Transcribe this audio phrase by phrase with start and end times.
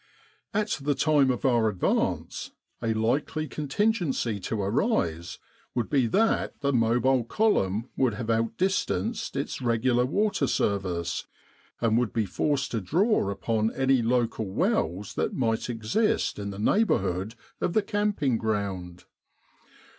[0.51, 5.37] At the time of our advance, a likely contingency to arise
[5.75, 11.27] would be that the Mobile Column would have outdistanced its regular water service,
[11.79, 16.57] and would be forced to draw upon any local wells that might exist in the
[16.57, 19.05] neighbourhood of the camping ground.